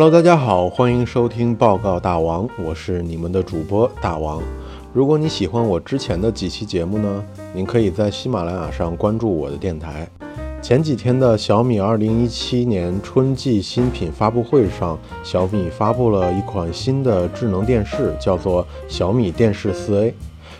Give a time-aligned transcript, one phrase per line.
[0.00, 4.40] Hello，大家好，欢迎收听报告大王，我是你们的主播大王。
[4.92, 10.08] 如果你喜欢我之前的几期节目呢，您可以在喜马拉雅上关注我的电台。
[10.62, 20.12] 前几天的小米2017年春季新品发布会上，小米发布了一款新的智能电视，叫做小米电视 4A。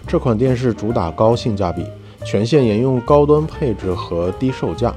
[0.04, 1.86] 这款电视主打高性价比，
[2.24, 4.92] 全线沿用高端配置和低售价。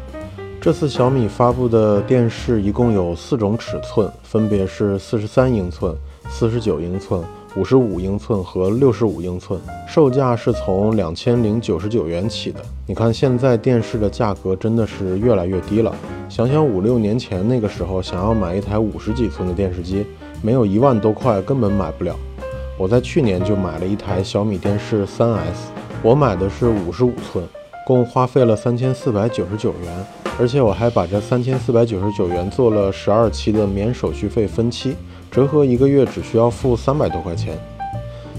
[0.61, 5.91] 这次小米发布的电视一共有四种尺寸，分别是四十三英寸、
[6.29, 7.19] 四十九英寸、
[7.55, 12.59] 五十五英寸和六十五英寸，售价是从两千零九十九元起的。
[12.85, 15.91] 你看，现在电视的价格真的是越来越低了。
[16.29, 20.05] 想想五六年前那个时候，想要买一台五十几寸的电视机，
[20.43, 22.15] 没有一万多块根本买不了。
[22.77, 25.71] 我在去年就买了一台小米电视三 S，
[26.03, 27.43] 我买的是五十五寸，
[27.83, 30.20] 共花费了三千四百九十九元。
[30.41, 34.95] 而且我还把这三千四百九十九元做了十二期的免手续费分期，
[35.29, 37.55] 折合一个月只需要付三百多块钱。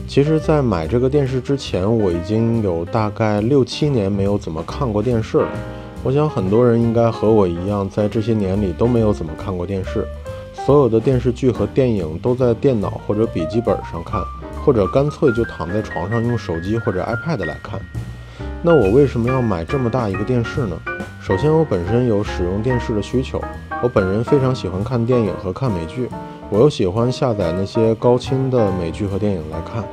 [0.08, 5.48] 其实，在买这个电视之前，我已经有大概六七年没有怎么看过电视了。
[6.02, 10.04] 我想很多人应该和我一样，在这些年里都没有怎么看过电视，
[10.66, 14.20] 所有的电视剧和电影都在电脑或者笔记本上看，
[14.64, 17.80] 或者干脆就躺在床上用手机或者 iPad 来看。
[18.60, 20.76] 那我为什么要买这么大一个电视呢？
[21.24, 23.40] 首先，我本身有使用电视的需求。
[23.80, 26.08] 我本人非常喜欢看电影和看美剧，
[26.50, 29.84] 我又喜欢下载那些高清的美剧和电影来看。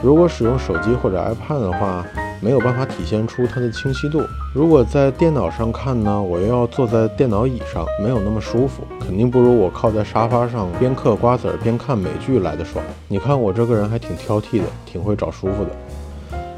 [0.00, 2.06] 如果使用手机或者 iPad 的话，
[2.40, 4.22] 没有办法体现出它的清晰度。
[4.54, 12.84] 如果在电脑上看呢，我又要坐在电脑椅上，没有那么舒服，肯定不如我靠在沙发上边嗑瓜子儿边看美剧来的爽。
[13.08, 15.70] 你看我这个人还挺挑剔的，挺会找舒服的。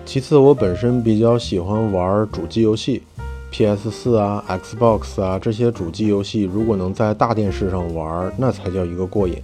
[0.04, 3.02] 其次，我本身比较喜欢玩主机游戏。
[3.50, 3.90] P.S.
[3.90, 9.36] 四啊，Xbox 啊，这些主机游戏如果能在大电视上玩，那才叫一个过瘾。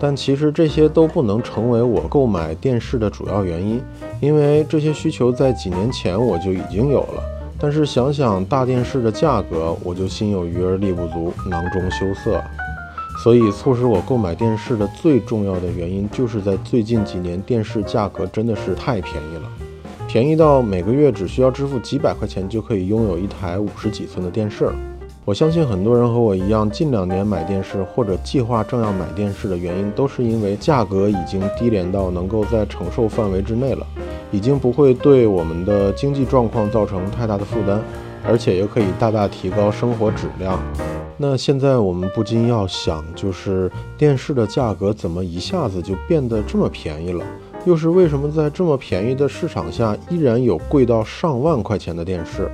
[0.00, 3.80] 但其实这些都不能成为我购买电视的主要原因，
[4.20, 7.22] 因为这些需求在几年前我就已经有了。
[7.60, 12.42] 但是想想大电视的价格，我就心有余而力不足，囊中羞涩。
[13.22, 19.67] 所以促使我购买电视的最重要的原因，就是在最近几年电视价格真的是太便宜了。
[20.08, 24.74] 便宜到每个月只需要支付几百块钱就可以拥有一台五十几寸的电视了。
[25.26, 33.86] 我相信很多人和我一样，近两年买电视或者计划正要买电视的原因，都是因为价格已经低廉到能够在承受范围之内了，
[34.30, 37.78] 已经不会对我们的经济状况造成太大的负担，
[38.26, 40.58] 而且也可以大大提高生活质量。
[41.18, 47.22] 那现在我们不禁要想，就是电视的价格怎么一下子就变得这么便宜了？
[47.68, 52.50] 又是为什么在这么便宜的市场下，依然有贵到上万块钱的电视？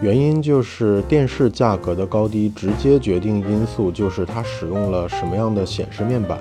[0.00, 6.38] 原因就是电视价格的高低，直接决定因素就是它使用了什么样的显示面板。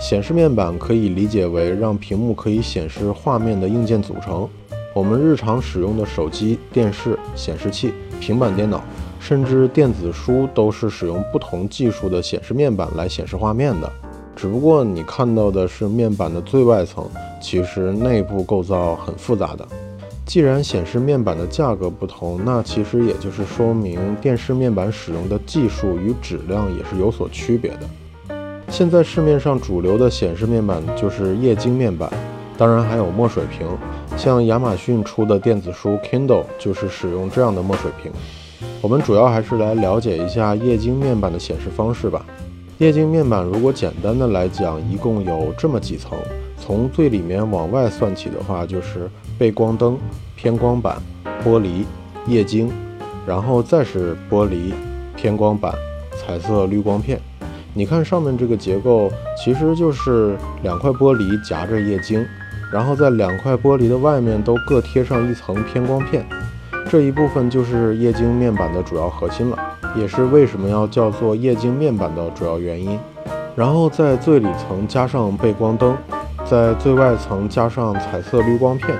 [0.00, 4.48] 显示面板可以理解为让屏幕可以显示画面的硬件组成。
[4.92, 8.82] 我们日常使用的手机、电视、显示器、平板电脑，
[9.20, 13.88] 甚至电子书，都是使用不同技术的显示面板来显示画面的。
[14.42, 17.08] 只不过你看到的是面板的最外层，
[17.40, 19.64] 其实内部构造很复杂的。
[20.26, 28.34] 既然显示面板的价格不同，那其实也就是说明电视面板使用的技术与质量也是有所区别的。
[28.68, 32.10] 现在市面上主流的显示面板就是液晶面板，
[32.58, 33.64] 当然还有墨水屏，
[34.16, 38.10] 像亚马逊出的电子书 Kindle 就是使用这样的墨水屏。
[38.80, 42.26] 我们主要还是来了解一下液晶面板的显示方式吧。
[42.82, 46.18] 液晶面板如果简单的来讲，一共有这么几层。
[46.58, 49.96] 从最里面往外算起的话，就是背光灯、
[50.34, 51.00] 偏光板、
[51.44, 51.84] 玻璃、
[52.26, 52.68] 液晶，
[53.24, 54.72] 然后再是玻璃、
[55.14, 55.72] 偏光板、
[56.18, 57.20] 彩色滤光片。
[57.72, 62.26] 你看上面这个结构，其实就是两块玻璃夹着液晶，
[62.72, 66.26] 然后在两块玻璃的外面都各贴上一层偏光片。
[66.88, 69.58] 这一部分就是液晶面板的主要核心了。
[69.94, 72.98] 也是为什么要叫做液晶面板的主要原因。
[73.54, 75.94] 然后在最里层加上背光灯，
[76.46, 78.96] 在最外层加上彩色滤光片，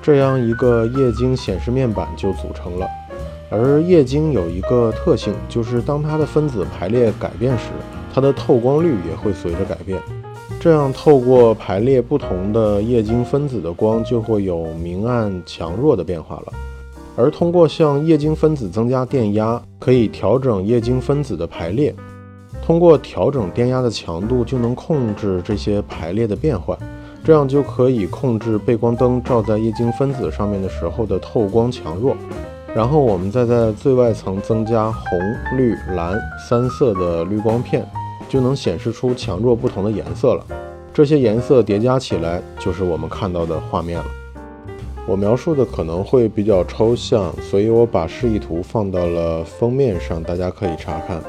[0.00, 2.86] 这样一个液晶显示面板就组成了。
[3.50, 7.70] 而液晶有一个特性，就是当它的分子排列改变时，
[8.14, 10.00] 它的透光率也会随着改变。
[10.60, 16.52] 这样透过排列不同的液晶分子的光，就会有明暗强弱的变化了。
[17.16, 21.94] 而通过向液晶分子增加电压，可以调整液晶分子的排列。
[22.62, 26.76] 通过调整电压的强度，就能控制这些排列的变换，
[27.24, 32.16] 这样就可以控制背光灯照在液晶分子上面的时候的透光强弱。
[32.74, 35.18] 然后我们再在最外层增加红、
[35.56, 37.88] 绿、蓝三色的滤光片，
[38.28, 40.44] 就能显示出强弱不同的颜色了。
[40.92, 44.04] 这些颜色叠加起来，就是我们看到的画面了。
[45.06, 51.22] 我描述的可能会比较抽象，所以我把示意图放到了封面上，大家可以查看。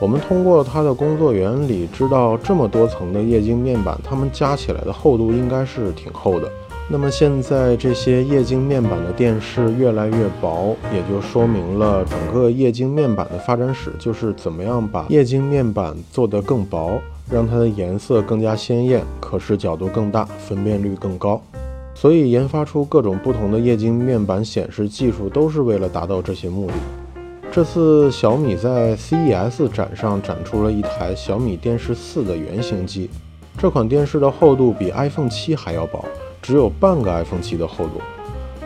[0.00, 6.50] 我们通过它的工作原理，知道这么多层的液晶面板，它们加起来的厚度应该是挺厚的。
[6.86, 17.00] 那么现在这些液晶面板的电视越来越薄，也就说明了整个液晶面板的发展史就是怎么样把液晶面板做得更薄，
[17.30, 21.40] 让它的颜色更加鲜艳，可视角度更大，分辨率更高。
[21.94, 26.74] 所以研发出各种不同的液晶面板显示技术，都是为了达到这些目的。
[27.50, 33.08] 这次小米在 CES 展上展出了一台小米电视四的原型机，
[33.56, 36.04] 这款电视的厚度比 iPhone 七还要薄。
[36.42, 38.02] 只有半个 iPhone 七的厚度，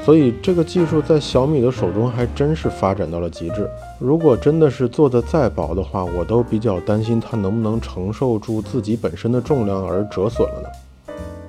[0.03, 3.71] 所以这个技术在小米的手中还真是发展到了极致。
[4.01, 10.69] 如果真的是做的再薄的话，我都比较担心它能不能承受住自己本身的重量而折损了呢。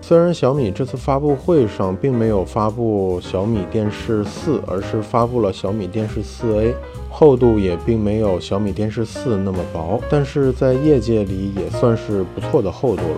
[0.09, 6.73] 虽然小米这次发布会上并没有发布小米电视四，而是发布了小米电视四 A，
[7.11, 13.17] 厚度也并没有小米电视四那么薄，但是在业界里也算是不错的厚度了。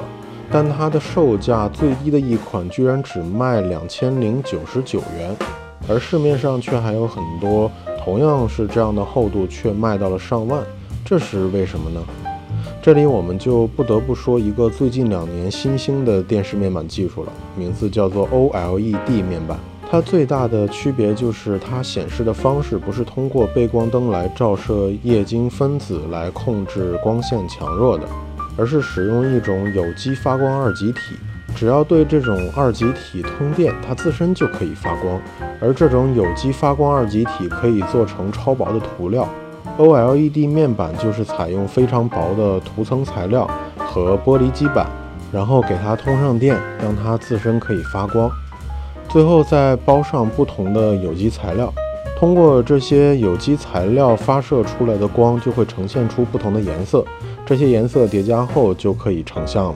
[0.51, 5.33] 但它的售价最低的一款居然只卖两千零九十九元，
[5.87, 7.71] 而市面上却还有很多
[8.03, 10.61] 同样是这样的厚度，却卖到了上万，
[11.05, 12.01] 这是为什么呢？
[12.83, 19.55] 这里我们就不得不说一个最近两年新兴的电视面板技术了，名字叫做 OLED 面板。
[19.87, 28.07] 它最大的区别就是它显示的方式不是通过背光灯来照射液晶分子来控制光线强弱的。
[28.57, 30.99] 而是使用一种有机发光二极体，
[31.55, 35.21] 只要对这种二极体通电，它自身就可以发光。
[35.59, 39.29] 而这种有机发光二极体可以做成超薄的涂料
[39.81, 44.85] ，OLED 面板就是采用非常薄的涂层材料和玻璃基板，
[45.31, 48.29] 然后给它通上电，让它自身可以发光，
[49.09, 51.73] 最后再包上不同的有机材料，
[52.19, 57.03] 通过这些有机材料发射出来的光就会呈现出不同的颜色。
[57.43, 59.75] 这些颜色叠加后就可以成像了。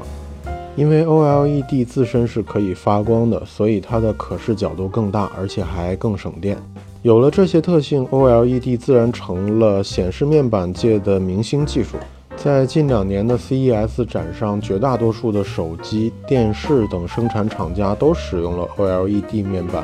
[0.75, 6.57] 因为 OLED 自身是可以发光的，所以它的可视角度更大，而且还更省电。
[7.05, 11.97] 有了这些特性，OLED 自然成了显示面板界的明星技术。
[12.35, 19.83] 在近两年的 CES 展上，绝大多数的手机、电视等生产厂家都使用了 OLED 面板，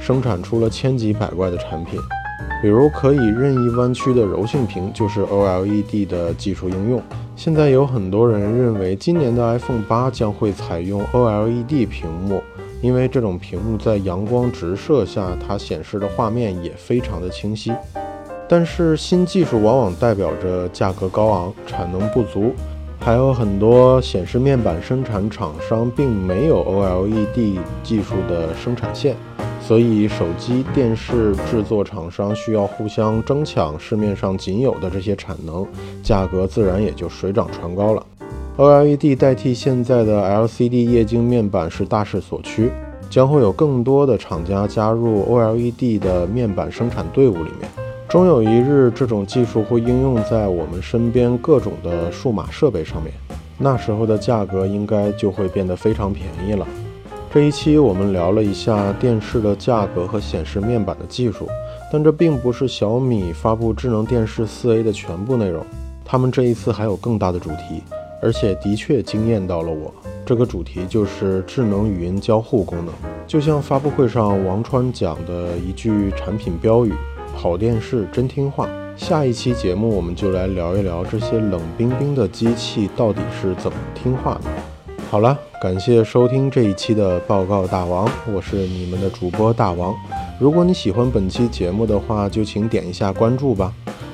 [0.00, 2.00] 生产出了千奇百怪的产品。
[2.62, 7.02] 比如可以任意弯曲的柔性屏，就是 OLED 的技术应用。
[7.36, 12.42] 现在有很多人认为，今年的 iPhone 八将会采用 OLED 屏幕，
[12.82, 17.72] 因为这种屏幕在阳光直射下，它显示的画面也非常的清晰。
[18.48, 22.52] 但是新技术往往代表着价格高昂、产能不足，
[23.00, 29.16] 还有很多显示面板生产厂商并没有 OLED 技术的生产线。
[29.60, 35.64] 所以，手机、电视制作厂商需要互相争抢市面上仅有的这些产能，
[36.02, 38.04] 价格自然也就水涨船高了。
[38.58, 42.70] OLED 代替现在的 LCD 液晶面板是大势所趋，
[43.08, 47.70] 将会有更多的厂家加入 OLED 的面板生产队伍里面。
[48.06, 53.14] 终有一日，这种技术会应用在我们身边各种的数码设备上面，
[53.56, 56.66] 那时候的价格应该就会变得非常便宜了。
[57.32, 61.48] 这一期我们聊了一下电视的价格和显示面板的技术，
[61.90, 65.64] 但这并不是小米发布智能电视四 A 的全部内容。
[66.04, 67.82] 他们这一次还有更大的主题，
[68.22, 69.92] 而且的确惊艳到了我。
[70.24, 72.94] 这个主题就是智能语音交互功能。
[73.26, 76.92] 就像发布会上王川讲的一句产品标语
[77.34, 84.50] ：“好电视真听话。”下一期节目我们就来聊一聊这些冷冰冰的机器到底是怎么听话的。
[85.10, 89.94] 好了，感谢收听这一期的报告大王，我是你们的主播大王。
[90.38, 93.72] 如果你喜欢本期节目的话，就请点一下关注吧。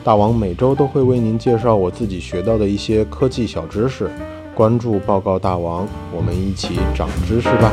[0.09, 4.11] 大王每周都会为您介绍我自己学到的一些科技小知识，
[4.55, 5.87] 关注报告大王，
[6.17, 7.71] 我们一起长知识吧。